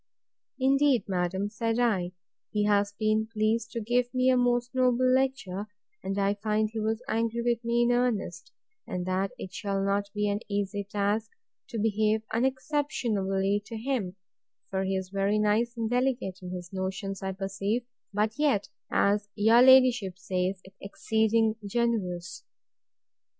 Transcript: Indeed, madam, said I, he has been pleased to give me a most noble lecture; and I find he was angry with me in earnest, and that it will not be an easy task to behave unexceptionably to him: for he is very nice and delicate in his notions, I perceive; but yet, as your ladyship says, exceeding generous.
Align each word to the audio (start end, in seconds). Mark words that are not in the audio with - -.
Indeed, 0.57 1.03
madam, 1.07 1.47
said 1.51 1.77
I, 1.77 2.13
he 2.49 2.63
has 2.65 2.91
been 2.97 3.27
pleased 3.31 3.69
to 3.73 3.79
give 3.81 4.11
me 4.15 4.31
a 4.31 4.35
most 4.35 4.73
noble 4.73 5.05
lecture; 5.05 5.67
and 6.01 6.17
I 6.17 6.33
find 6.33 6.67
he 6.71 6.79
was 6.79 7.03
angry 7.07 7.43
with 7.43 7.63
me 7.63 7.83
in 7.83 7.91
earnest, 7.91 8.51
and 8.87 9.05
that 9.05 9.29
it 9.37 9.51
will 9.63 9.85
not 9.85 10.09
be 10.15 10.27
an 10.27 10.39
easy 10.49 10.83
task 10.89 11.29
to 11.69 11.77
behave 11.77 12.23
unexceptionably 12.33 13.61
to 13.67 13.77
him: 13.77 14.15
for 14.71 14.85
he 14.85 14.95
is 14.97 15.11
very 15.11 15.37
nice 15.37 15.77
and 15.77 15.87
delicate 15.87 16.39
in 16.41 16.49
his 16.49 16.73
notions, 16.73 17.21
I 17.21 17.33
perceive; 17.33 17.85
but 18.11 18.39
yet, 18.39 18.69
as 18.91 19.29
your 19.35 19.61
ladyship 19.61 20.17
says, 20.17 20.63
exceeding 20.79 21.57
generous. 21.63 22.43